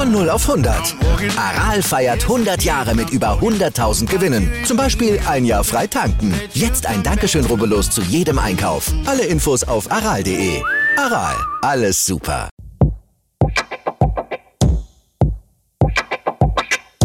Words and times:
Von 0.00 0.12
0 0.12 0.30
auf 0.30 0.48
100. 0.48 0.96
Aral 1.36 1.82
feiert 1.82 2.22
100 2.22 2.62
Jahre 2.62 2.94
mit 2.94 3.10
über 3.10 3.38
100.000 3.38 4.06
Gewinnen. 4.06 4.50
Zum 4.64 4.78
Beispiel 4.78 5.20
ein 5.28 5.44
Jahr 5.44 5.62
frei 5.62 5.86
tanken. 5.86 6.32
Jetzt 6.54 6.86
ein 6.86 7.02
Dankeschön, 7.02 7.44
rubbellos 7.44 7.90
zu 7.90 8.00
jedem 8.00 8.38
Einkauf. 8.38 8.90
Alle 9.04 9.26
Infos 9.26 9.62
auf 9.62 9.92
aral.de. 9.92 10.62
Aral, 10.96 11.36
alles 11.60 12.02
super. 12.06 12.48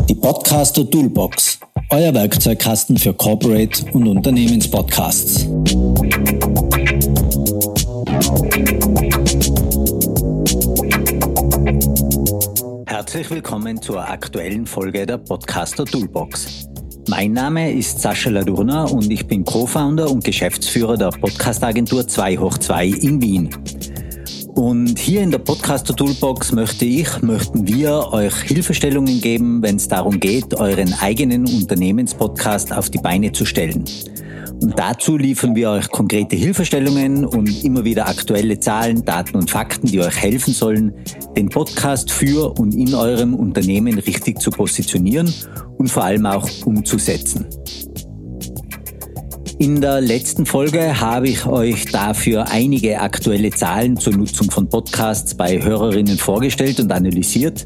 Die 0.08 0.16
Podcaster 0.16 0.90
Toolbox. 0.90 1.60
Euer 1.90 2.14
Werkzeugkasten 2.14 2.98
für 2.98 3.14
Corporate 3.14 3.84
und 3.92 4.08
Unternehmenspodcasts. 4.08 5.48
Herzlich 13.06 13.30
willkommen 13.30 13.80
zur 13.80 14.02
aktuellen 14.02 14.66
Folge 14.66 15.06
der 15.06 15.20
Podcaster 15.20 15.86
Toolbox. 15.86 16.68
Mein 17.08 17.34
Name 17.34 17.72
ist 17.72 18.02
Sascha 18.02 18.32
Ladurna 18.32 18.86
und 18.86 19.12
ich 19.12 19.28
bin 19.28 19.46
Co-Founder 19.46 20.10
und 20.10 20.24
Geschäftsführer 20.24 20.98
der 20.98 21.12
Podcastagentur 21.12 22.08
2 22.08 22.38
hoch 22.38 22.58
2 22.58 22.88
in 22.88 23.22
Wien. 23.22 23.50
Und 24.56 24.98
hier 24.98 25.22
in 25.22 25.30
der 25.30 25.38
Podcaster 25.38 25.96
Toolbox 25.96 26.52
möchte 26.52 26.86
ich, 26.86 27.22
möchten 27.22 27.68
wir 27.68 28.12
euch 28.12 28.34
Hilfestellungen 28.42 29.22
geben, 29.22 29.62
wenn 29.62 29.76
es 29.76 29.88
darum 29.88 30.20
geht, 30.20 30.56
euren 30.56 30.92
eigenen 30.96 31.46
Unternehmenspodcast 31.46 32.74
auf 32.74 32.90
die 32.90 32.98
Beine 32.98 33.32
zu 33.32 33.46
stellen. 33.46 33.86
Und 34.62 34.74
dazu 34.78 35.18
liefern 35.18 35.56
wir 35.56 35.70
euch 35.72 35.90
konkrete 35.90 36.36
Hilfestellungen 36.36 37.26
und 37.26 37.64
immer 37.64 37.84
wieder 37.84 38.08
aktuelle 38.08 38.60
Zahlen, 38.60 39.04
Daten 39.04 39.36
und 39.36 39.52
Fakten, 39.52 39.88
die 39.88 40.00
euch 40.00 40.16
helfen 40.16 40.54
sollen, 40.54 40.94
den 41.36 41.50
Podcast 41.50 42.12
für 42.12 42.58
und 42.58 42.74
in 42.74 42.94
eurem 42.94 43.36
Unternehmen 43.36 44.00
richtig 44.00 44.40
zu 44.40 44.50
positionieren 44.50 45.32
und 45.78 45.90
vor 45.90 46.04
allem 46.04 46.26
auch 46.26 46.50
umzusetzen. 46.66 47.46
In 49.58 49.80
der 49.80 50.02
letzten 50.02 50.46
Folge 50.46 51.00
habe 51.00 51.30
ich 51.30 51.46
euch 51.46 51.86
dafür 51.86 52.50
einige 52.50 53.00
aktuelle 53.00 53.52
Zahlen 53.52 53.96
zur 53.96 54.14
Nutzung 54.14 54.52
von 54.52 54.68
Podcasts 54.68 55.34
bei 55.36 55.62
Hörerinnen 55.62 56.18
vorgestellt 56.18 56.80
und 56.82 56.92
analysiert. 56.92 57.66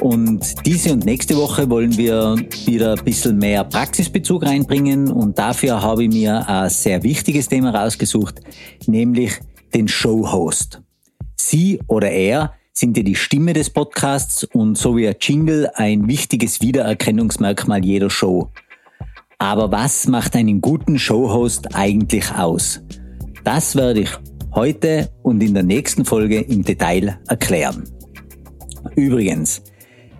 Und 0.00 0.66
diese 0.66 0.92
und 0.92 1.04
nächste 1.04 1.36
Woche 1.36 1.68
wollen 1.68 1.96
wir 1.96 2.36
wieder 2.66 2.94
ein 2.94 3.04
bisschen 3.04 3.38
mehr 3.38 3.64
Praxisbezug 3.64 4.44
reinbringen 4.44 5.08
und 5.10 5.38
dafür 5.38 5.82
habe 5.82 6.04
ich 6.04 6.10
mir 6.10 6.48
ein 6.48 6.70
sehr 6.70 7.02
wichtiges 7.02 7.48
Thema 7.48 7.70
rausgesucht, 7.70 8.40
nämlich 8.86 9.32
den 9.74 9.88
Showhost. 9.88 10.80
Sie 11.36 11.80
oder 11.86 12.10
er 12.10 12.54
sind 12.72 12.96
ja 12.96 13.02
die 13.02 13.14
Stimme 13.14 13.52
des 13.52 13.70
Podcasts 13.70 14.44
und 14.44 14.78
so 14.78 14.96
wie 14.96 15.08
ein 15.08 15.16
Jingle 15.20 15.70
ein 15.74 16.08
wichtiges 16.08 16.60
Wiedererkennungsmerkmal 16.60 17.84
jeder 17.84 18.10
Show. 18.10 18.50
Aber 19.38 19.70
was 19.72 20.06
macht 20.06 20.36
einen 20.36 20.60
guten 20.60 20.98
Showhost 20.98 21.74
eigentlich 21.74 22.30
aus? 22.32 22.80
Das 23.44 23.74
werde 23.74 24.00
ich 24.00 24.10
heute 24.54 25.10
und 25.22 25.42
in 25.42 25.54
der 25.54 25.62
nächsten 25.62 26.04
Folge 26.04 26.40
im 26.40 26.62
Detail 26.62 27.18
erklären. 27.28 27.84
Übrigens, 28.96 29.62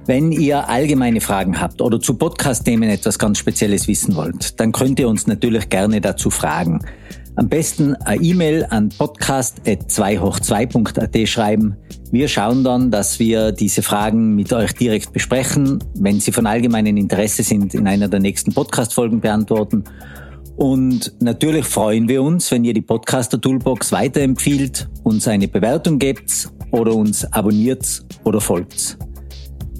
wenn 0.06 0.32
ihr 0.32 0.66
allgemeine 0.68 1.20
Fragen 1.20 1.60
habt 1.60 1.82
oder 1.82 2.00
zu 2.00 2.14
Podcast-Themen 2.14 2.88
etwas 2.88 3.18
ganz 3.18 3.38
Spezielles 3.38 3.86
wissen 3.86 4.16
wollt, 4.16 4.58
dann 4.58 4.72
könnt 4.72 4.98
ihr 4.98 5.08
uns 5.08 5.26
natürlich 5.26 5.68
gerne 5.68 6.00
dazu 6.00 6.30
fragen. 6.30 6.80
Am 7.36 7.48
besten 7.48 7.94
eine 7.94 8.20
E-Mail 8.20 8.66
an 8.70 8.88
podcast.2hoch2.at 8.88 11.28
schreiben. 11.28 11.76
Wir 12.10 12.26
schauen 12.28 12.64
dann, 12.64 12.90
dass 12.90 13.20
wir 13.20 13.52
diese 13.52 13.82
Fragen 13.82 14.34
mit 14.34 14.52
euch 14.52 14.72
direkt 14.72 15.12
besprechen, 15.12 15.78
wenn 15.94 16.18
sie 16.18 16.32
von 16.32 16.46
allgemeinem 16.46 16.96
Interesse 16.96 17.44
sind, 17.44 17.74
in 17.74 17.86
einer 17.86 18.08
der 18.08 18.18
nächsten 18.20 18.52
Podcast-Folgen 18.52 19.20
beantworten. 19.20 19.84
Und 20.60 21.14
natürlich 21.20 21.64
freuen 21.64 22.06
wir 22.06 22.22
uns, 22.22 22.50
wenn 22.50 22.64
ihr 22.64 22.74
die 22.74 22.82
Podcaster 22.82 23.40
Toolbox 23.40 23.92
weiterempfiehlt, 23.92 24.90
uns 25.04 25.26
eine 25.26 25.48
Bewertung 25.48 25.98
gebt 25.98 26.50
oder 26.70 26.94
uns 26.94 27.24
abonniert 27.32 28.04
oder 28.24 28.42
folgt. 28.42 28.98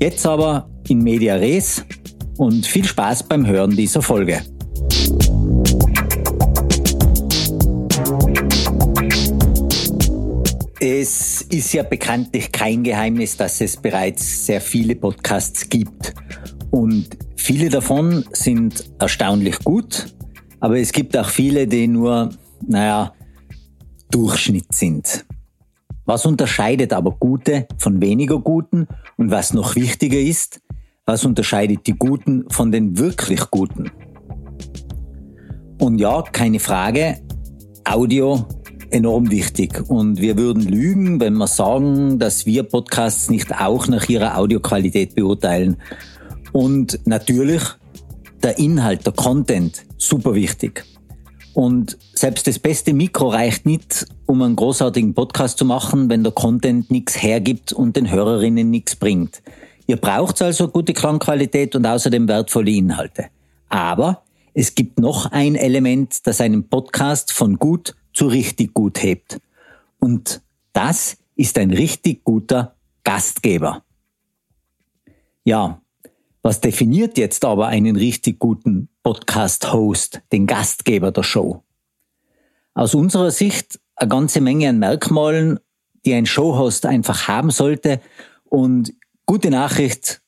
Jetzt 0.01 0.25
aber 0.25 0.71
in 0.89 1.03
Media 1.03 1.35
Res 1.35 1.85
und 2.39 2.65
viel 2.65 2.87
Spaß 2.87 3.25
beim 3.25 3.47
Hören 3.47 3.77
dieser 3.77 4.01
Folge. 4.01 4.41
Es 10.81 11.43
ist 11.43 11.75
ja 11.75 11.83
bekanntlich 11.83 12.51
kein 12.53 12.85
Geheimnis, 12.85 13.37
dass 13.37 13.61
es 13.61 13.77
bereits 13.77 14.47
sehr 14.47 14.63
viele 14.63 14.97
Podcasts 14.97 15.69
gibt. 15.69 16.15
Und 16.71 17.07
viele 17.37 17.69
davon 17.69 18.25
sind 18.33 18.91
erstaunlich 18.99 19.59
gut, 19.59 20.07
aber 20.61 20.79
es 20.79 20.93
gibt 20.93 21.17
auch 21.17 21.29
viele, 21.29 21.67
die 21.67 21.89
nur, 21.89 22.31
naja, 22.67 23.13
Durchschnitt 24.11 24.75
sind. 24.75 25.25
Was 26.05 26.27
unterscheidet 26.27 26.93
aber 26.93 27.13
gute 27.13 27.67
von 27.79 28.01
weniger 28.01 28.39
guten? 28.39 28.89
Und 29.17 29.31
was 29.31 29.55
noch 29.55 29.77
wichtiger 29.77 30.19
ist, 30.19 30.61
was 31.07 31.25
unterscheidet 31.25 31.87
die 31.87 31.95
Guten 31.95 32.45
von 32.51 32.73
den 32.73 32.99
wirklich 32.99 33.51
Guten? 33.51 33.91
Und 35.81 35.99
ja, 35.99 36.23
keine 36.23 36.61
Frage, 36.61 37.19
Audio 37.85 38.47
enorm 38.91 39.31
wichtig. 39.31 39.89
Und 39.89 40.21
wir 40.21 40.37
würden 40.37 40.63
lügen, 40.63 41.21
wenn 41.21 41.35
wir 41.35 41.47
sagen, 41.47 42.19
dass 42.19 42.45
wir 42.45 42.65
Podcasts 42.65 43.31
nicht 43.31 43.55
auch 43.61 43.89
nach 43.89 44.09
ihrer 44.09 44.37
Audioqualität 44.37 45.15
beurteilen. 45.15 45.77
Und 46.53 46.99
natürlich 47.07 47.63
der 48.43 48.59
Inhalt, 48.59 49.07
der 49.07 49.13
Content, 49.13 49.85
super 50.03 50.35
wichtig. 50.35 50.85
Und 51.53 51.99
selbst 52.15 52.47
das 52.47 52.59
beste 52.59 52.93
Mikro 52.93 53.29
reicht 53.29 53.67
nicht, 53.67 54.07
um 54.27 54.43
einen 54.43 54.57
großartigen 54.57 55.15
Podcast 55.15 55.59
zu 55.59 55.65
machen, 55.65 56.09
wenn 56.09 56.23
der 56.23 56.33
Content 56.33 56.91
nichts 56.91 57.21
hergibt 57.21 57.73
und 57.73 57.97
den 57.97 58.11
Hörerinnen 58.11 58.71
nichts 58.71 58.97
bringt. 58.97 59.43
Ihr 59.87 59.97
braucht 59.97 60.41
also 60.43 60.69
gute 60.69 60.95
Klangqualität 60.95 61.75
und 61.75 61.85
außerdem 61.85 62.29
wertvolle 62.29 62.71
Inhalte. 62.71 63.27
Aber 63.69 64.23
es 64.55 64.75
gibt 64.75 65.01
noch 65.01 65.27
ein 65.33 65.57
Element, 65.57 66.27
das 66.27 66.41
einen 66.41 66.69
Podcast 66.69 67.33
von 67.33 67.59
gut 67.59 67.97
zu 68.13 68.29
richtig 68.29 68.73
gut 68.73 69.03
hebt. 69.03 69.41
Und 69.99 70.43
das 70.73 71.17
ist 71.35 71.59
ein 71.59 71.73
richtig 71.73 72.23
guter 72.23 72.77
Gastgeber. 73.03 73.83
Ja, 75.45 75.81
was 76.43 76.61
definiert 76.61 77.19
jetzt 77.19 77.45
aber 77.45 77.67
einen 77.67 77.97
richtig 77.97 78.39
guten 78.39 78.90
Podcast-Host, 79.03 80.21
den 80.33 80.47
Gastgeber 80.47 81.11
der 81.11 81.23
Show? 81.23 81.63
Aus 82.75 82.95
unserer 82.95 83.31
Sicht 83.31 83.81
eine 83.97 84.09
ganze 84.09 84.41
Menge 84.41 84.69
an 84.69 84.79
Merkmalen, 84.79 85.61
die 86.05 86.15
ein 86.15 86.27
Showhost 86.27 86.87
einfach 86.87 87.29
haben 87.29 87.51
sollte. 87.51 88.01
Und 88.45 88.93
gute 89.27 89.51
Nachricht, 89.51 90.23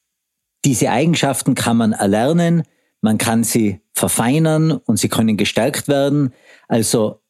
diese 0.65 0.91
Eigenschaften 0.91 1.55
kann 1.55 1.77
man 1.77 1.93
erlernen, 1.93 2.63
man 3.01 3.19
kann 3.19 3.45
sie 3.45 3.81
verfeinern 3.93 4.73
und 4.73 4.99
sie 4.99 5.09
können 5.09 5.37
gestärkt 5.37 5.89
werden. 5.89 6.33
Also 6.69 7.21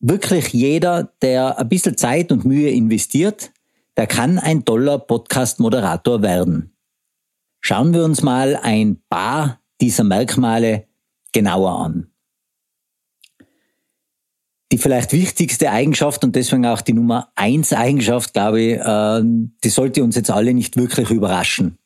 wirklich 0.00 0.52
jeder, 0.52 1.12
der 1.22 1.58
ein 1.58 1.68
bisschen 1.68 1.96
Zeit 1.96 2.30
und 2.30 2.44
Mühe 2.44 2.70
investiert, 2.70 3.50
der 3.96 4.06
kann 4.06 4.38
ein 4.38 4.64
toller 4.64 4.98
Podcast-Moderator 4.98 6.22
werden. 6.22 6.76
Schauen 7.60 7.94
wir 7.94 8.04
uns 8.04 8.22
mal 8.22 8.56
ein 8.56 9.00
paar 9.08 9.60
dieser 9.84 10.04
Merkmale 10.04 10.86
genauer 11.32 11.78
an. 11.78 12.06
Die 14.72 14.78
vielleicht 14.78 15.12
wichtigste 15.12 15.70
Eigenschaft 15.70 16.24
und 16.24 16.34
deswegen 16.34 16.64
auch 16.64 16.80
die 16.80 16.94
Nummer 16.94 17.30
eins 17.34 17.74
Eigenschaft, 17.74 18.32
glaube 18.32 18.60
ich, 18.62 18.78
äh, 18.78 19.22
die 19.62 19.68
sollte 19.68 20.02
uns 20.02 20.16
jetzt 20.16 20.30
alle 20.30 20.54
nicht 20.54 20.78
wirklich 20.78 21.10
überraschen. 21.10 21.76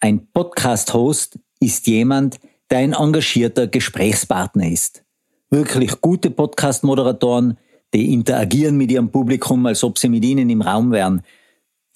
Ein 0.00 0.26
Podcast-Host 0.32 1.38
ist 1.60 1.86
jemand, 1.86 2.40
der 2.68 2.78
ein 2.78 2.94
engagierter 2.94 3.68
Gesprächspartner 3.68 4.68
ist. 4.68 5.04
Wirklich 5.50 6.00
gute 6.00 6.32
Podcast-Moderatoren, 6.32 7.58
die 7.94 8.12
interagieren 8.12 8.76
mit 8.76 8.90
ihrem 8.90 9.12
Publikum, 9.12 9.64
als 9.66 9.84
ob 9.84 10.00
sie 10.00 10.08
mit 10.08 10.24
ihnen 10.24 10.50
im 10.50 10.62
Raum 10.62 10.90
wären. 10.90 11.22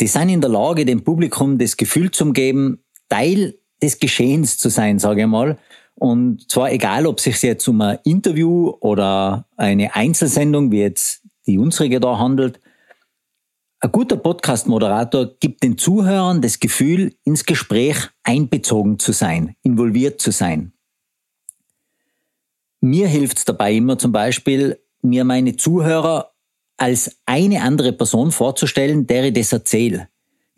Die 0.00 0.06
sind 0.06 0.28
in 0.28 0.40
der 0.40 0.50
Lage, 0.50 0.84
dem 0.84 1.02
Publikum 1.02 1.58
das 1.58 1.76
Gefühl 1.76 2.12
zu 2.12 2.32
geben, 2.32 2.84
Teil 3.08 3.58
des 3.82 3.98
Geschehens 3.98 4.58
zu 4.58 4.68
sein, 4.68 4.98
sage 4.98 5.22
ich 5.22 5.26
mal. 5.26 5.58
Und 5.94 6.50
zwar 6.50 6.72
egal, 6.72 7.06
ob 7.06 7.18
es 7.18 7.24
sich 7.24 7.42
jetzt 7.42 7.66
um 7.68 7.80
ein 7.80 7.98
Interview 8.04 8.74
oder 8.80 9.46
eine 9.56 9.94
Einzelsendung, 9.94 10.70
wie 10.70 10.80
jetzt 10.80 11.22
die 11.46 11.58
unsere 11.58 11.98
da 11.98 12.18
handelt. 12.18 12.60
Ein 13.80 13.92
guter 13.92 14.16
Podcast-Moderator 14.16 15.38
gibt 15.40 15.62
den 15.62 15.78
Zuhörern 15.78 16.42
das 16.42 16.60
Gefühl, 16.60 17.14
ins 17.24 17.44
Gespräch 17.44 17.96
einbezogen 18.22 18.98
zu 18.98 19.12
sein, 19.12 19.54
involviert 19.62 20.20
zu 20.20 20.30
sein. 20.30 20.72
Mir 22.80 23.08
hilft 23.08 23.38
es 23.38 23.44
dabei 23.44 23.74
immer 23.74 23.98
zum 23.98 24.12
Beispiel, 24.12 24.80
mir 25.02 25.24
meine 25.24 25.56
Zuhörer 25.56 26.32
als 26.76 27.18
eine 27.26 27.62
andere 27.62 27.92
Person 27.92 28.30
vorzustellen, 28.30 29.06
der 29.06 29.24
ich 29.24 29.34
das 29.34 29.52
erzähle, 29.52 30.08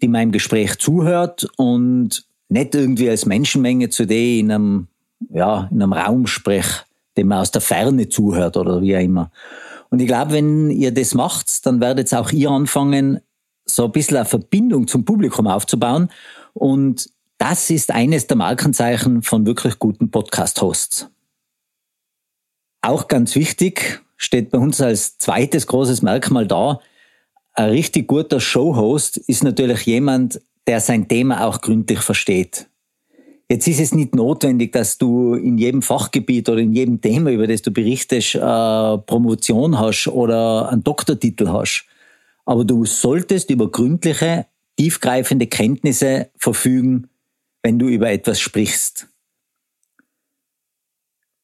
die 0.03 0.09
meinem 0.09 0.33
Gespräch 0.33 0.79
zuhört 0.79 1.47
und 1.57 2.27
nicht 2.50 2.75
irgendwie 2.75 3.08
als 3.08 3.26
Menschenmenge 3.26 3.88
zu 3.88 4.06
der 4.06 4.19
in 4.19 4.50
einem, 4.50 4.88
ja, 5.31 5.69
in 5.70 5.82
einem 5.82 5.93
Raum 5.93 6.26
spreche, 6.26 6.85
dem 7.17 7.29
man 7.29 7.38
aus 7.38 7.50
der 7.50 7.61
Ferne 7.61 8.08
zuhört 8.08 8.56
oder 8.56 8.82
wie 8.82 8.97
auch 8.97 9.00
immer. 9.00 9.31
Und 9.91 10.00
ich 10.00 10.06
glaube, 10.06 10.32
wenn 10.32 10.70
ihr 10.70 10.93
das 10.93 11.14
macht, 11.14 11.67
dann 11.67 11.81
werdet 11.81 12.12
auch 12.14 12.31
ihr 12.31 12.50
anfangen, 12.50 13.20
so 13.64 13.85
ein 13.85 13.93
bisschen 13.93 14.17
eine 14.17 14.26
Verbindung 14.26 14.87
zum 14.87 15.05
Publikum 15.05 15.47
aufzubauen. 15.47 16.11
Und 16.52 17.11
das 17.38 17.70
ist 17.70 17.91
eines 17.91 18.26
der 18.26 18.37
Markenzeichen 18.37 19.23
von 19.23 19.47
wirklich 19.47 19.79
guten 19.79 20.11
Podcast-Hosts. 20.11 21.08
Auch 22.82 23.08
ganz 23.08 23.35
wichtig, 23.35 24.02
steht 24.17 24.50
bei 24.50 24.58
uns 24.58 24.81
als 24.81 25.19
zweites 25.19 25.67
großes 25.67 26.02
Merkmal 26.02 26.47
da, 26.47 26.81
ein 27.55 27.70
richtig 27.70 28.06
guter 28.06 28.41
Showhost 28.41 29.17
ist 29.17 29.43
natürlich 29.43 29.85
jemand, 29.85 30.41
der 30.67 30.81
sein 30.81 31.09
Thema 31.09 31.47
auch 31.47 31.61
gründlich 31.61 32.01
versteht. 32.01 32.69
Jetzt 33.51 33.67
ist 33.67 33.81
es 33.81 33.93
nicht 33.93 34.15
notwendig, 34.15 34.71
dass 34.73 34.97
du 34.97 35.35
in 35.35 35.59
jedem 35.59 35.83
Fachgebiet 35.83 36.49
oder 36.49 36.61
in 36.61 36.73
jedem 36.73 37.01
Thema, 37.01 37.33
über 37.33 37.49
das 37.49 37.62
du 37.62 37.73
berichtest, 37.73 38.37
eine 38.37 39.03
Promotion 39.05 39.79
hast 39.79 40.07
oder 40.07 40.71
einen 40.71 40.85
Doktortitel 40.85 41.49
hast. 41.49 41.85
Aber 42.45 42.65
du 42.65 42.85
solltest 42.85 43.51
über 43.51 43.69
gründliche, 43.69 44.47
tiefgreifende 44.77 45.49
Kenntnisse 45.49 46.31
verfügen, 46.37 47.09
wenn 47.62 47.81
du 47.81 47.89
über 47.89 48.11
etwas 48.11 48.39
sprichst. 48.39 49.09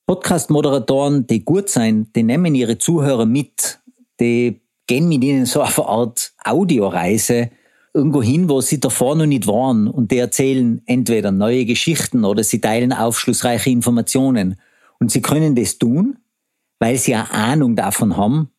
Podcast-Moderatoren, 0.06 1.26
die 1.26 1.44
gut 1.44 1.68
sein, 1.68 2.12
die 2.14 2.22
nehmen 2.22 2.54
ihre 2.54 2.78
Zuhörer 2.78 3.26
mit, 3.26 3.80
die 4.20 4.60
gehen 4.86 5.08
mit 5.08 5.24
ihnen 5.24 5.46
so 5.46 5.60
auf 5.60 5.80
eine 5.80 5.88
Art 5.88 6.32
Audioreise 6.44 7.50
irgendwo 7.96 8.22
hin, 8.22 8.50
wo 8.50 8.60
sie 8.60 8.78
davor 8.78 9.16
noch 9.16 9.26
nicht 9.26 9.46
waren 9.46 9.88
und 9.88 10.10
die 10.10 10.18
erzählen 10.18 10.82
entweder 10.84 11.32
neue 11.32 11.64
Geschichten 11.64 12.24
oder 12.24 12.44
sie 12.44 12.60
teilen 12.60 12.92
aufschlussreiche 12.92 13.70
Informationen. 13.70 14.60
Und 15.00 15.10
sie 15.10 15.22
können 15.22 15.54
das 15.54 15.78
tun, 15.78 16.18
weil 16.78 16.98
sie 16.98 17.14
eine 17.14 17.30
Ahnung 17.30 17.74
davon 17.74 18.18
haben, 18.18 18.50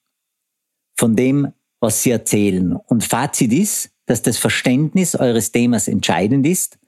von 0.98 1.16
dem, 1.16 1.54
was 1.80 2.01
sie 2.01 2.12
erzählen. 2.12 2.74
Und 2.74 3.04
Fazit 3.04 3.54
ist, 3.54 3.92
dass 4.07 4.24
das 4.24 4.38
Verständnis 4.38 5.16
eures 5.16 5.51
Themas 5.51 5.88
entscheidend 5.88 6.48
ist, 6.48 6.80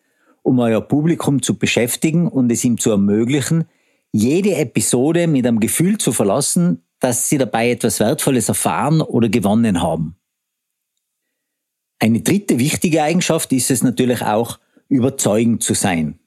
um 0.42 0.57
euer 0.60 0.81
Publikum 0.81 1.44
zu 1.44 1.56
beschäftigen 1.56 2.28
und 2.28 2.52
es 2.52 2.63
ihm 2.63 2.80
zu 2.80 2.90
ermöglichen, 2.90 3.66
jede 4.12 4.56
Episode 4.56 5.28
mit 5.28 5.45
einem 5.45 5.60
Gefühl 5.60 6.00
zu 6.00 6.12
verlassen, 6.12 6.81
dass 7.00 7.30
sie 7.30 7.38
dabei 7.38 7.69
etwas 7.69 8.00
Wertvolles 8.00 8.50
erfahren 8.50 9.02
oder 9.02 9.30
gewonnen 9.30 9.84
haben. 9.84 10.19
Eine 12.00 12.22
dritte 12.22 12.60
wichtige 12.60 13.04
Eigenschaft 13.04 13.51
ist 13.51 13.72
es 13.72 13.84
natürlich 13.84 14.22
auch, 14.22 14.60
überzeugend 14.88 15.62
zu 15.62 15.74
sein. 15.74 16.18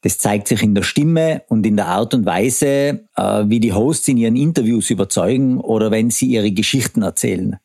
Das 0.00 0.18
zeigt 0.18 0.48
sich 0.48 0.62
in 0.62 0.74
der 0.74 0.82
Stimme 0.82 1.42
und 1.48 1.64
in 1.64 1.76
der 1.76 1.86
Art 1.86 2.12
und 2.12 2.26
Weise, 2.26 3.06
äh, 3.16 3.44
wie 3.46 3.60
die 3.60 3.72
Hosts 3.72 4.08
in 4.08 4.16
ihren 4.16 4.36
Interviews 4.36 4.90
überzeugen 4.90 5.60
oder 5.60 5.90
wenn 5.90 6.10
sie 6.10 6.26
ihre 6.26 6.50
Geschichten 6.50 7.02
erzählen. 7.02 7.56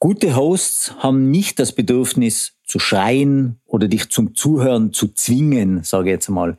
Gute 0.00 0.34
Hosts 0.34 0.94
haben 0.98 1.30
nicht 1.30 1.58
das 1.58 1.72
Bedürfnis 1.72 2.54
zu 2.64 2.78
schreien 2.78 3.60
oder 3.66 3.86
dich 3.86 4.08
zum 4.08 4.34
Zuhören 4.34 4.92
zu 4.92 5.08
zwingen, 5.08 5.84
sage 5.84 6.08
ich 6.08 6.14
jetzt 6.14 6.28
einmal 6.28 6.58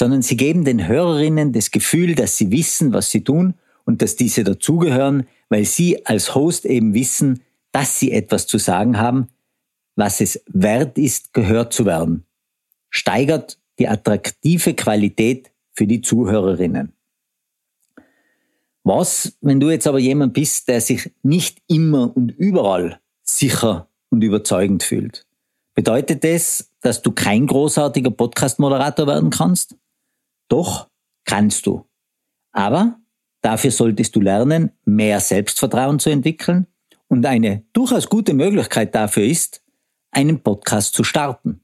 sondern 0.00 0.22
sie 0.22 0.38
geben 0.38 0.64
den 0.64 0.88
Hörerinnen 0.88 1.52
das 1.52 1.70
Gefühl, 1.70 2.14
dass 2.14 2.38
sie 2.38 2.50
wissen, 2.50 2.94
was 2.94 3.10
sie 3.10 3.22
tun 3.22 3.52
und 3.84 4.00
dass 4.00 4.16
diese 4.16 4.44
dazugehören, 4.44 5.26
weil 5.50 5.66
sie 5.66 6.06
als 6.06 6.34
Host 6.34 6.64
eben 6.64 6.94
wissen, 6.94 7.42
dass 7.72 7.98
sie 7.98 8.12
etwas 8.12 8.46
zu 8.46 8.58
sagen 8.58 8.98
haben, 8.98 9.28
was 9.96 10.20
es 10.20 10.42
wert 10.46 10.98
ist, 10.98 11.32
gehört 11.32 11.72
zu 11.72 11.84
werden. 11.84 12.24
Steigert 12.90 13.58
die 13.78 13.88
attraktive 13.88 14.74
Qualität 14.74 15.52
für 15.72 15.86
die 15.86 16.00
Zuhörerinnen. 16.00 16.92
Was, 18.82 19.36
wenn 19.40 19.60
du 19.60 19.70
jetzt 19.70 19.86
aber 19.86 19.98
jemand 19.98 20.32
bist, 20.32 20.68
der 20.68 20.80
sich 20.80 21.12
nicht 21.22 21.62
immer 21.68 22.16
und 22.16 22.30
überall 22.30 23.00
sicher 23.22 23.88
und 24.08 24.22
überzeugend 24.22 24.82
fühlt? 24.82 25.26
Bedeutet 25.74 26.24
das, 26.24 26.72
dass 26.80 27.02
du 27.02 27.12
kein 27.12 27.46
großartiger 27.46 28.10
Podcast-Moderator 28.10 29.06
werden 29.06 29.30
kannst? 29.30 29.76
Doch 30.48 30.88
kannst 31.24 31.66
du. 31.66 31.86
Aber 32.52 32.98
dafür 33.42 33.70
solltest 33.70 34.16
du 34.16 34.20
lernen, 34.20 34.72
mehr 34.84 35.20
Selbstvertrauen 35.20 35.98
zu 35.98 36.10
entwickeln 36.10 36.66
und 37.10 37.26
eine 37.26 37.64
durchaus 37.72 38.08
gute 38.08 38.32
Möglichkeit 38.32 38.94
dafür 38.94 39.24
ist, 39.24 39.62
einen 40.12 40.42
Podcast 40.42 40.94
zu 40.94 41.04
starten. 41.04 41.60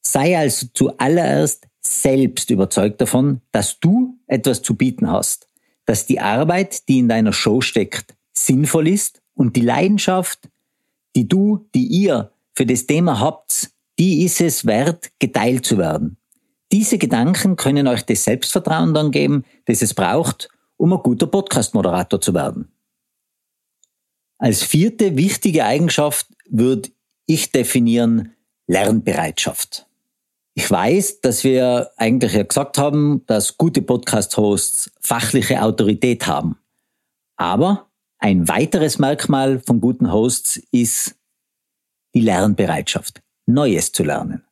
Sei 0.00 0.38
also 0.38 0.68
zuallererst 0.72 1.66
selbst 1.80 2.50
überzeugt 2.50 3.00
davon, 3.00 3.42
dass 3.50 3.80
du 3.80 4.18
etwas 4.28 4.62
zu 4.62 4.76
bieten 4.76 5.10
hast, 5.10 5.48
dass 5.84 6.06
die 6.06 6.20
Arbeit, 6.20 6.88
die 6.88 7.00
in 7.00 7.08
deiner 7.08 7.32
Show 7.32 7.60
steckt, 7.60 8.14
sinnvoll 8.32 8.88
ist 8.88 9.22
und 9.34 9.56
die 9.56 9.60
Leidenschaft, 9.60 10.48
die 11.16 11.28
du, 11.28 11.68
die 11.74 11.86
ihr 11.86 12.30
für 12.54 12.66
das 12.66 12.86
Thema 12.86 13.18
habt, 13.20 13.70
die 13.98 14.24
ist 14.24 14.40
es 14.40 14.66
wert, 14.66 15.10
geteilt 15.18 15.66
zu 15.66 15.78
werden. 15.78 16.16
Diese 16.70 16.98
Gedanken 16.98 17.56
können 17.56 17.88
euch 17.88 18.04
das 18.04 18.24
Selbstvertrauen 18.24 18.94
dann 18.94 19.10
geben, 19.10 19.44
das 19.64 19.82
es 19.82 19.94
braucht, 19.94 20.48
um 20.76 20.92
ein 20.92 21.00
guter 21.00 21.26
Podcast-Moderator 21.26 22.20
zu 22.20 22.34
werden. 22.34 22.68
Als 24.38 24.62
vierte 24.62 25.16
wichtige 25.16 25.64
Eigenschaft 25.64 26.26
würde 26.48 26.90
ich 27.26 27.52
definieren 27.52 28.34
Lernbereitschaft. 28.66 29.86
Ich 30.54 30.70
weiß, 30.70 31.20
dass 31.20 31.44
wir 31.44 31.90
eigentlich 31.96 32.32
ja 32.32 32.42
gesagt 32.42 32.78
haben, 32.78 33.24
dass 33.26 33.58
gute 33.58 33.82
Podcast-Hosts 33.82 34.90
fachliche 35.00 35.62
Autorität 35.62 36.26
haben. 36.26 36.58
Aber 37.36 37.90
ein 38.18 38.48
weiteres 38.48 38.98
Merkmal 38.98 39.60
von 39.60 39.80
guten 39.80 40.10
Hosts 40.10 40.56
ist 40.70 41.16
die 42.14 42.22
Lernbereitschaft, 42.22 43.22
Neues 43.44 43.92
zu 43.92 44.02
lernen. 44.02 44.44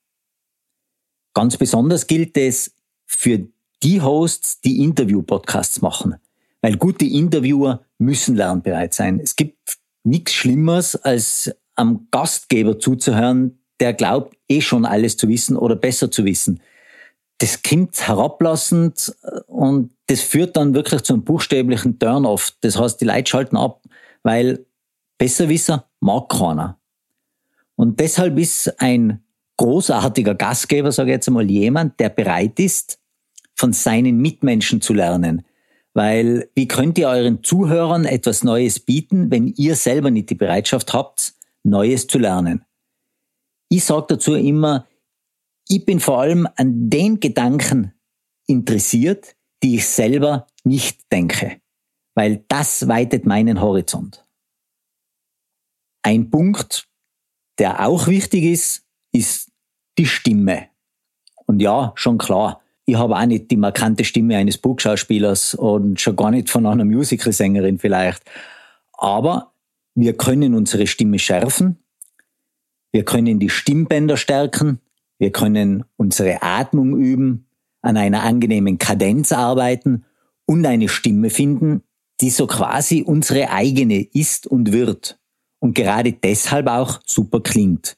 Ganz 1.32 1.56
besonders 1.56 2.06
gilt 2.06 2.36
es 2.36 2.74
für 3.06 3.48
die 3.82 4.00
Hosts, 4.00 4.60
die 4.60 4.82
Interview-Podcasts 4.82 5.80
machen. 5.80 6.16
Weil 6.64 6.78
gute 6.78 7.04
Interviewer 7.04 7.84
müssen 7.98 8.36
lernbereit 8.36 8.94
sein. 8.94 9.20
Es 9.20 9.36
gibt 9.36 9.76
nichts 10.02 10.32
Schlimmeres, 10.32 10.96
als 10.96 11.54
am 11.74 12.08
Gastgeber 12.10 12.78
zuzuhören, 12.78 13.58
der 13.80 13.92
glaubt, 13.92 14.34
eh 14.48 14.62
schon 14.62 14.86
alles 14.86 15.18
zu 15.18 15.28
wissen 15.28 15.58
oder 15.58 15.76
besser 15.76 16.10
zu 16.10 16.24
wissen. 16.24 16.62
Das 17.36 17.62
kommt 17.62 18.08
herablassend 18.08 19.14
und 19.46 19.92
das 20.06 20.22
führt 20.22 20.56
dann 20.56 20.72
wirklich 20.72 21.02
zu 21.02 21.12
einem 21.12 21.24
buchstäblichen 21.24 21.98
Turn-off. 21.98 22.54
Das 22.62 22.80
heißt, 22.80 22.98
die 22.98 23.04
Leute 23.04 23.30
schalten 23.30 23.58
ab, 23.58 23.82
weil 24.22 24.64
Besserwisser 25.18 25.90
mag 26.00 26.30
keiner. 26.30 26.80
Und 27.76 28.00
deshalb 28.00 28.38
ist 28.38 28.80
ein 28.80 29.22
großartiger 29.58 30.34
Gastgeber, 30.34 30.92
sage 30.92 31.10
ich 31.10 31.16
jetzt 31.16 31.28
einmal, 31.28 31.50
jemand, 31.50 32.00
der 32.00 32.08
bereit 32.08 32.58
ist, 32.58 32.98
von 33.54 33.74
seinen 33.74 34.16
Mitmenschen 34.16 34.80
zu 34.80 34.94
lernen. 34.94 35.44
Weil 35.94 36.50
wie 36.54 36.66
könnt 36.66 36.98
ihr 36.98 37.08
euren 37.08 37.44
Zuhörern 37.44 38.04
etwas 38.04 38.42
Neues 38.42 38.80
bieten, 38.80 39.30
wenn 39.30 39.46
ihr 39.46 39.76
selber 39.76 40.10
nicht 40.10 40.28
die 40.28 40.34
Bereitschaft 40.34 40.92
habt, 40.92 41.34
Neues 41.62 42.08
zu 42.08 42.18
lernen? 42.18 42.64
Ich 43.68 43.84
sage 43.84 44.06
dazu 44.08 44.34
immer, 44.34 44.86
ich 45.68 45.84
bin 45.84 46.00
vor 46.00 46.20
allem 46.20 46.48
an 46.56 46.90
den 46.90 47.20
Gedanken 47.20 47.94
interessiert, 48.46 49.36
die 49.62 49.76
ich 49.76 49.86
selber 49.86 50.46
nicht 50.64 51.10
denke, 51.10 51.60
weil 52.14 52.44
das 52.48 52.88
weitet 52.88 53.24
meinen 53.24 53.60
Horizont. 53.60 54.26
Ein 56.02 56.30
Punkt, 56.30 56.88
der 57.58 57.86
auch 57.86 58.08
wichtig 58.08 58.44
ist, 58.44 58.86
ist 59.12 59.50
die 59.96 60.06
Stimme. 60.06 60.68
Und 61.46 61.60
ja, 61.60 61.92
schon 61.94 62.18
klar, 62.18 62.63
ich 62.86 62.96
habe 62.96 63.16
auch 63.16 63.26
nicht 63.26 63.50
die 63.50 63.56
markante 63.56 64.04
Stimme 64.04 64.36
eines 64.36 64.58
Burgschauspielers 64.58 65.54
und 65.54 66.00
schon 66.00 66.16
gar 66.16 66.30
nicht 66.30 66.50
von 66.50 66.66
einer 66.66 66.84
Musicalsängerin 66.84 67.78
vielleicht. 67.78 68.22
Aber 68.92 69.52
wir 69.94 70.16
können 70.16 70.54
unsere 70.54 70.86
Stimme 70.86 71.18
schärfen, 71.18 71.78
wir 72.92 73.04
können 73.04 73.38
die 73.38 73.50
Stimmbänder 73.50 74.16
stärken, 74.16 74.80
Wir 75.18 75.30
können 75.30 75.84
unsere 75.96 76.42
Atmung 76.42 76.98
üben, 76.98 77.46
an 77.82 77.96
einer 77.96 78.22
angenehmen 78.24 78.78
Kadenz 78.78 79.32
arbeiten 79.32 80.04
und 80.46 80.66
eine 80.66 80.88
Stimme 80.88 81.30
finden, 81.30 81.82
die 82.20 82.30
so 82.30 82.46
quasi 82.46 83.02
unsere 83.02 83.50
eigene 83.50 84.02
ist 84.02 84.46
und 84.46 84.72
wird 84.72 85.18
und 85.60 85.74
gerade 85.74 86.12
deshalb 86.12 86.66
auch 86.66 87.00
super 87.06 87.40
klingt. 87.40 87.96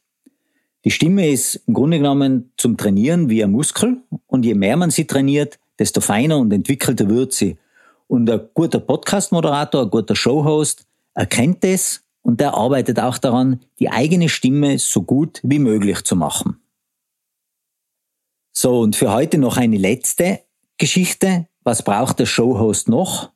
Die 0.87 0.93
Stimme 0.93 1.29
ist 1.29 1.57
im 1.67 1.75
Grunde 1.75 1.97
genommen 1.97 2.53
zum 2.57 2.77
Trainieren 2.77 3.29
wie 3.29 3.43
ein 3.43 3.51
Muskel 3.51 4.05
und 4.29 4.45
je 4.45 4.55
mehr 4.55 4.77
man 4.77 4.93
sie 4.93 5.05
trainiert, 5.05 5.59
desto 5.81 6.01
feiner 6.01 6.39
und 6.39 6.53
entwickelter 6.53 7.09
wird 7.09 7.33
sie. 7.33 7.59
Und 8.07 8.31
ein 8.31 8.49
guter 8.55 8.79
Podcast-Moderator, 8.79 9.83
ein 9.83 9.91
guter 9.91 10.15
Showhost 10.15 10.87
erkennt 11.13 11.65
es 11.65 12.05
und 12.23 12.39
der 12.39 12.55
arbeitet 12.55 13.01
auch 13.01 13.19
daran, 13.19 13.65
die 13.81 13.91
eigene 13.91 14.29
Stimme 14.29 14.79
so 14.79 15.03
gut 15.03 15.41
wie 15.43 15.59
möglich 15.59 16.05
zu 16.05 16.15
machen. 16.15 16.61
So, 18.53 18.79
und 18.79 18.95
für 18.95 19.13
heute 19.13 19.39
noch 19.39 19.57
eine 19.57 19.79
letzte 19.79 20.43
Geschichte. 20.79 21.49
Was 21.65 21.83
braucht 21.83 22.21
der 22.21 22.27
Showhost 22.27 22.89
noch? 22.89 23.33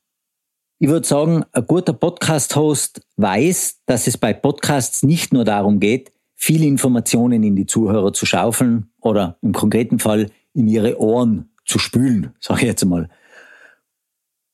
Ich 0.78 0.88
würde 0.88 1.04
sagen, 1.04 1.44
ein 1.50 1.66
guter 1.66 1.94
Podcast-Host 1.94 3.00
weiß, 3.16 3.80
dass 3.86 4.06
es 4.06 4.16
bei 4.16 4.32
Podcasts 4.34 5.02
nicht 5.02 5.32
nur 5.32 5.44
darum 5.44 5.80
geht, 5.80 6.12
viele 6.40 6.64
Informationen 6.64 7.42
in 7.42 7.54
die 7.54 7.66
Zuhörer 7.66 8.12
zu 8.14 8.24
schaufeln 8.24 8.90
oder 9.00 9.36
im 9.42 9.52
konkreten 9.52 9.98
Fall 9.98 10.30
in 10.54 10.66
ihre 10.66 10.98
Ohren 10.98 11.50
zu 11.66 11.78
spülen, 11.78 12.34
sage 12.40 12.62
ich 12.62 12.66
jetzt 12.66 12.84
mal. 12.86 13.08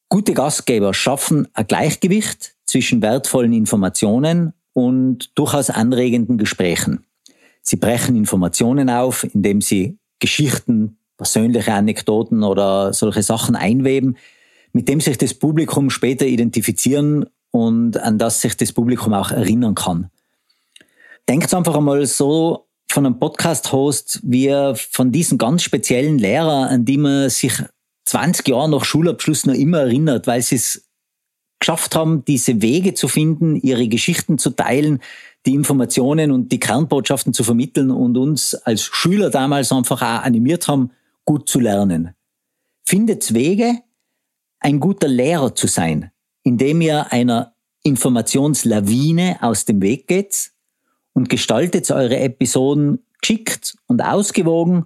Gute 0.08 0.34
Gastgeber 0.34 0.92
schaffen 0.92 1.48
ein 1.54 1.66
Gleichgewicht 1.66 2.56
zwischen 2.64 3.02
wertvollen 3.02 3.52
Informationen 3.52 4.52
und 4.72 5.38
durchaus 5.38 5.70
anregenden 5.70 6.38
Gesprächen. 6.38 7.06
Sie 7.62 7.76
brechen 7.76 8.16
Informationen 8.16 8.90
auf, 8.90 9.22
indem 9.22 9.60
sie 9.60 9.98
Geschichten, 10.18 10.98
persönliche 11.16 11.72
Anekdoten 11.72 12.42
oder 12.42 12.92
solche 12.92 13.22
Sachen 13.22 13.54
einweben, 13.54 14.16
mit 14.72 14.88
dem 14.88 15.00
sich 15.00 15.18
das 15.18 15.34
Publikum 15.34 15.88
später 15.90 16.26
identifizieren 16.26 17.26
und 17.52 17.96
an 17.96 18.18
das 18.18 18.40
sich 18.40 18.56
das 18.56 18.72
Publikum 18.72 19.14
auch 19.14 19.30
erinnern 19.30 19.74
kann. 19.74 20.10
Denkt 21.28 21.52
einfach 21.54 21.74
einmal 21.74 22.06
so 22.06 22.68
von 22.88 23.04
einem 23.04 23.18
Podcast-Host 23.18 24.20
wie 24.22 24.74
von 24.76 25.10
diesen 25.10 25.38
ganz 25.38 25.62
speziellen 25.62 26.18
Lehrer, 26.18 26.70
an 26.70 26.84
die 26.84 26.98
man 26.98 27.28
sich 27.30 27.52
20 28.04 28.46
Jahre 28.48 28.70
nach 28.70 28.84
Schulabschluss 28.84 29.44
noch 29.44 29.54
immer 29.54 29.80
erinnert, 29.80 30.28
weil 30.28 30.40
sie 30.40 30.54
es 30.54 30.88
geschafft 31.58 31.96
haben, 31.96 32.24
diese 32.24 32.62
Wege 32.62 32.94
zu 32.94 33.08
finden, 33.08 33.56
ihre 33.56 33.88
Geschichten 33.88 34.38
zu 34.38 34.50
teilen, 34.50 35.00
die 35.46 35.54
Informationen 35.54 36.30
und 36.30 36.52
die 36.52 36.60
Kernbotschaften 36.60 37.32
zu 37.34 37.42
vermitteln 37.42 37.90
und 37.90 38.16
uns 38.16 38.54
als 38.54 38.82
Schüler 38.82 39.30
damals 39.30 39.72
einfach 39.72 40.02
auch 40.02 40.22
animiert 40.22 40.68
haben, 40.68 40.90
gut 41.24 41.48
zu 41.48 41.58
lernen. 41.58 42.14
Findet 42.84 43.34
Wege, 43.34 43.80
ein 44.60 44.78
guter 44.78 45.08
Lehrer 45.08 45.54
zu 45.54 45.66
sein, 45.66 46.12
indem 46.44 46.80
ihr 46.80 47.12
einer 47.12 47.54
Informationslawine 47.82 49.38
aus 49.40 49.64
dem 49.64 49.82
Weg 49.82 50.06
geht 50.06 50.52
und 51.16 51.30
gestaltet 51.30 51.90
eure 51.90 52.18
Episoden 52.18 52.98
geschickt 53.22 53.74
und 53.86 54.02
ausgewogen. 54.02 54.84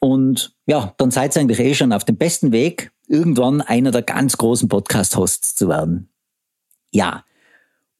Und 0.00 0.52
ja, 0.66 0.92
dann 0.96 1.12
seid 1.12 1.36
ihr 1.36 1.42
eigentlich 1.42 1.60
eh 1.60 1.74
schon 1.74 1.92
auf 1.92 2.02
dem 2.02 2.16
besten 2.16 2.50
Weg, 2.50 2.90
irgendwann 3.06 3.60
einer 3.60 3.92
der 3.92 4.02
ganz 4.02 4.36
großen 4.36 4.68
Podcast-Hosts 4.68 5.54
zu 5.54 5.68
werden. 5.68 6.08
Ja, 6.90 7.24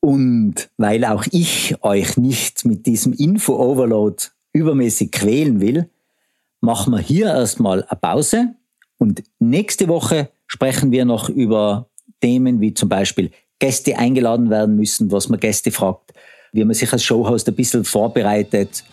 und 0.01 0.69
weil 0.79 1.05
auch 1.05 1.27
ich 1.31 1.77
euch 1.85 2.17
nicht 2.17 2.65
mit 2.65 2.87
diesem 2.87 3.13
Info-Overload 3.13 4.25
übermäßig 4.53 5.13
quälen 5.13 5.61
will, 5.61 5.89
machen 6.61 6.93
wir 6.93 6.99
hier 6.99 7.27
erstmal 7.27 7.85
eine 7.85 8.01
Pause. 8.01 8.55
Und 8.99 9.23
nächste 9.39 9.87
Woche 9.87 10.29
sprechen 10.49 10.91
wir 10.91 11.05
noch 11.05 11.29
über 11.29 11.89
Themen 12.21 12.61
wie 12.61 12.75
zum 12.75 12.89
Beispiel 12.89 13.31
Gäste 13.61 13.97
eingeladen 13.97 14.51
werden 14.51 14.75
müssen, 14.75 15.13
was 15.13 15.29
man 15.29 15.39
Gäste 15.39 15.71
fragt, 15.71 16.15
wie 16.55 16.65
man 16.65 16.75
sich 16.75 16.91
als 16.93 17.05
Showhost 17.05 17.49
ein 17.49 17.55
bisschen 17.55 17.85
vorbereitet 17.85 18.85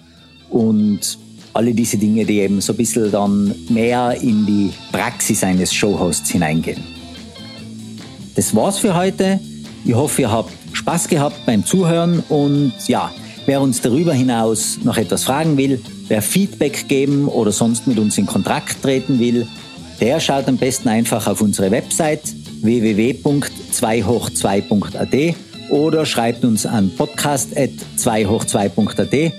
und 0.49 1.17
alle 1.53 1.73
diese 1.73 1.97
Dinge, 1.97 2.25
die 2.25 2.39
eben 2.39 2.59
so 2.59 2.73
ein 2.73 2.77
bisschen 2.77 3.09
dann 3.11 3.53
mehr 3.69 4.17
in 4.19 4.45
die 4.47 4.71
Praxis 4.91 5.43
eines 5.43 5.71
Showhosts 5.73 6.31
hineingehen. 6.31 6.83
Das 8.35 8.53
war's 8.55 8.79
für 8.79 8.95
heute. 8.95 9.39
Ich 9.85 9.93
hoffe, 9.93 10.23
ihr 10.23 10.31
habt 10.31 10.51
Spaß 10.73 11.07
gehabt 11.07 11.45
beim 11.45 11.63
Zuhören 11.63 12.23
und 12.29 12.73
ja, 12.87 13.11
wer 13.45 13.61
uns 13.61 13.79
darüber 13.81 14.13
hinaus 14.13 14.79
noch 14.83 14.97
etwas 14.97 15.25
fragen 15.25 15.55
will, 15.55 15.79
wer 16.07 16.23
Feedback 16.23 16.87
geben 16.87 17.27
oder 17.27 17.51
sonst 17.51 17.85
mit 17.85 17.99
uns 17.99 18.17
in 18.17 18.25
Kontakt 18.25 18.81
treten 18.81 19.19
will, 19.19 19.47
der 19.99 20.19
schaut 20.19 20.47
am 20.47 20.57
besten 20.57 20.89
einfach 20.89 21.27
auf 21.27 21.41
unsere 21.41 21.69
Website 21.69 22.23
www.2hoch2.at 22.61 25.50
oder 25.71 26.05
schreibt 26.05 26.45
uns 26.45 26.67
an 26.67 26.91
podcast.2hoch2.at. 26.95 29.33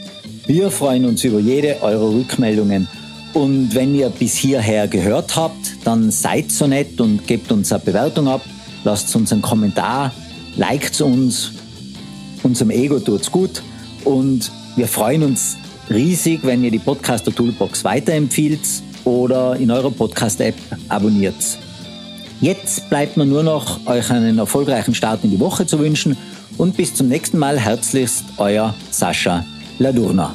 Wir 0.47 0.71
freuen 0.71 1.05
uns 1.05 1.25
über 1.25 1.39
jede 1.39 1.83
eurer 1.83 2.11
Rückmeldungen. 2.11 2.89
Und 3.35 3.75
wenn 3.75 3.95
ihr 3.95 4.09
bis 4.11 4.35
hierher 4.35 4.89
gehört 4.89 5.37
habt, 5.37 5.77
dann 5.85 6.11
seid 6.11 6.51
so 6.51 6.67
nett 6.67 7.01
und 7.01 7.27
gebt 7.27 7.53
uns 7.53 7.73
eine 7.73 7.83
Bewertung 7.83 8.29
ab, 8.29 8.43
lasst 8.85 9.15
uns 9.15 9.33
einen 9.33 9.43
Kommentar, 9.43 10.13
liked 10.57 11.01
uns, 11.01 11.53
unserem 12.43 12.71
Ego 12.71 12.99
tut's 12.99 13.31
gut 13.31 13.63
und 14.05 14.51
wir 14.77 14.89
freuen 14.89 15.23
uns 15.23 15.57
riesig, 15.89 16.41
wenn 16.43 16.65
ihr 16.65 16.71
die 16.71 16.79
Podcaster 16.79 17.35
Toolbox 17.35 17.85
weiterempfiehlt 17.85 18.61
oder 19.05 19.57
in 19.57 19.71
eurer 19.71 19.91
Podcast-App 19.91 20.55
abonniert. 20.89 21.59
Jetzt 22.43 22.91
bleibt 22.91 23.17
mir 23.17 23.25
nur 23.25 23.45
noch, 23.45 23.87
euch 23.87 24.11
einen 24.11 24.37
erfolgreichen 24.39 24.97
Start 24.97 25.23
in 25.23 25.31
die 25.31 25.39
Woche 25.39 25.65
zu 25.65 25.79
wünschen 25.79 26.17
und 26.59 26.77
bis 26.77 26.93
zum 26.93 27.07
nächsten 27.07 27.39
Mal 27.39 27.57
herzlichst 27.57 28.25
euer 28.37 28.75
Sascha 28.91 29.45
Ladurna. 29.79 30.35